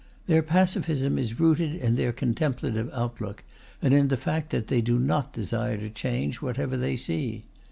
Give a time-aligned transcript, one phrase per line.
[0.25, 3.43] Their pacifism is rooted in their contemplative outlook,
[3.83, 7.43] and in the fact that they do not desire to change whatever they see.